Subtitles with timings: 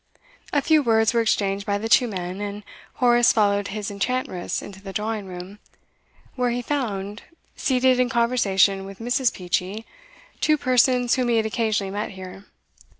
[0.51, 2.63] A few words were exchanged by the two men, and
[2.95, 5.59] Horace followed his enchantress into the drawing room,
[6.35, 7.21] where he found,
[7.55, 9.31] seated in conversation with Mrs.
[9.31, 9.85] Peachey,
[10.39, 12.45] two persons whom he had occasionally met here.